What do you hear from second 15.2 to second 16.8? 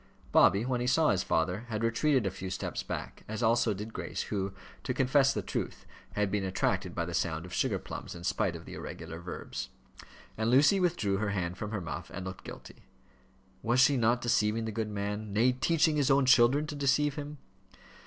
nay, teaching his own children to